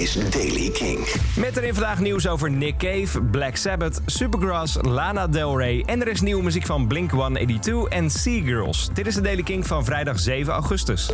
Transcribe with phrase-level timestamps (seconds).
[0.00, 0.98] is Daily King.
[1.36, 5.82] Met erin vandaag nieuws over Nick Cave, Black Sabbath, Supergrass, Lana Del Rey...
[5.86, 8.88] en er is nieuwe muziek van Blink-182 en Sea Girls.
[8.92, 11.10] Dit is de Daily King van vrijdag 7 augustus.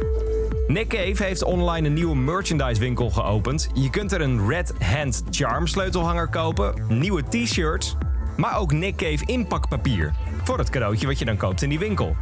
[0.67, 3.68] Nick Cave heeft online een nieuwe merchandise winkel geopend.
[3.75, 7.96] Je kunt er een Red Hand Charm sleutelhanger kopen, nieuwe t-shirts...
[8.37, 10.14] maar ook Nick Cave inpakpapier.
[10.45, 12.16] Voor het cadeautje wat je dan koopt in die winkel.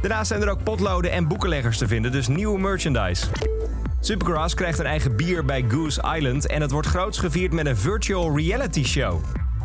[0.00, 3.26] Daarnaast zijn er ook potloden en boekenleggers te vinden, dus nieuwe merchandise.
[4.02, 7.76] Supergrass krijgt een eigen bier bij Goose Island en het wordt groots gevierd met een
[7.76, 9.20] virtual reality show.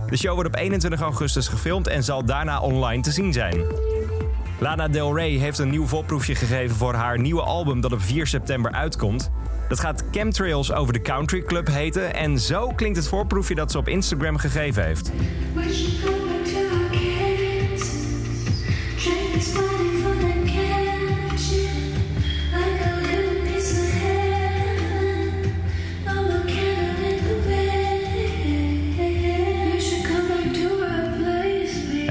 [0.09, 3.65] De show wordt op 21 augustus gefilmd en zal daarna online te zien zijn.
[4.59, 8.27] Lana Del Rey heeft een nieuw voorproefje gegeven voor haar nieuwe album dat op 4
[8.27, 9.31] september uitkomt.
[9.67, 13.77] Dat gaat Chemtrails over de Country Club heten en zo klinkt het voorproefje dat ze
[13.77, 15.11] op Instagram gegeven heeft.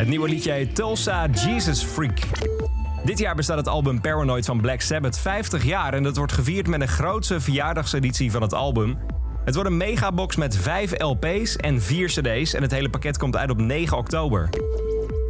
[0.05, 2.19] Het nieuwe liedje Tulsa Jesus Freak.
[3.05, 6.67] Dit jaar bestaat het album Paranoid van Black Sabbath 50 jaar en dat wordt gevierd
[6.67, 8.99] met een grootse verjaardagseditie van het album.
[9.45, 13.37] Het wordt een megabox met 5 LP's en 4 CD's en het hele pakket komt
[13.37, 14.49] uit op 9 oktober.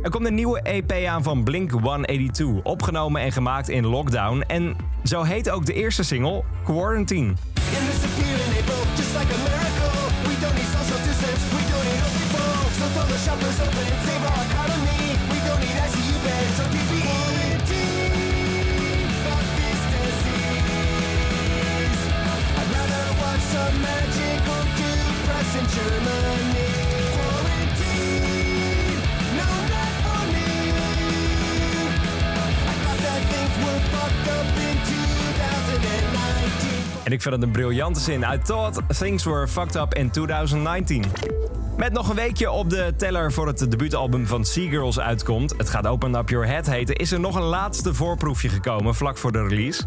[0.02, 4.45] Er komt een nieuwe EP aan van Blink 182, opgenomen en gemaakt in lockdown.
[4.47, 7.33] En zo heet ook de eerste single Quarantine.
[37.05, 38.20] En ik vind het een briljante zin.
[38.20, 41.05] I thought things were fucked up in 2019.
[41.77, 45.55] Met nog een weekje op de teller voor het debuutalbum van Seagirls uitkomt.
[45.56, 46.96] Het gaat Open Up Your Head heten.
[46.96, 49.83] Is er nog een laatste voorproefje gekomen vlak voor de release.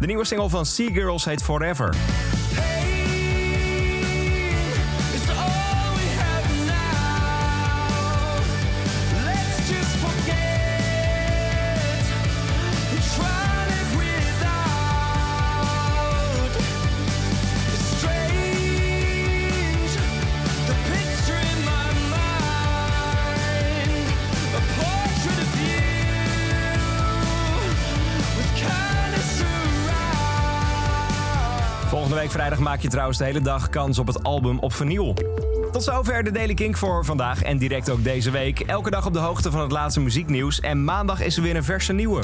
[0.00, 1.94] De nieuwe single van Seagirls heet Forever.
[32.12, 35.14] Volgende week vrijdag maak je trouwens de hele dag kans op het album op vinyl.
[35.72, 38.60] Tot zover de Daily Kink voor vandaag en direct ook deze week.
[38.60, 40.60] Elke dag op de hoogte van het laatste muzieknieuws.
[40.60, 42.22] En maandag is er weer een verse nieuwe.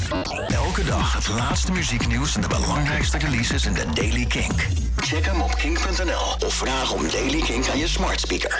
[0.48, 4.66] Elke dag het laatste muzieknieuws en de belangrijkste releases in de Daily Kink.
[4.96, 8.56] Check hem op kink.nl of vraag om Daily Kink aan je smart speaker.